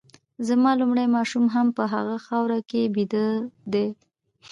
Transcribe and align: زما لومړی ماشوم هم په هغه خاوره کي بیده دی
زما 0.47 0.71
لومړی 0.81 1.07
ماشوم 1.15 1.45
هم 1.55 1.67
په 1.77 1.83
هغه 1.93 2.15
خاوره 2.25 2.59
کي 2.69 2.81
بیده 2.95 3.27
دی 3.73 3.87